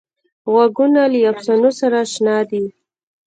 [0.51, 2.63] غوږونه له افسانو سره اشنا دي